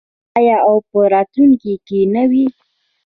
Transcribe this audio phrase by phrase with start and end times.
[0.37, 2.45] آیا او په راتلونکي کې نه وي؟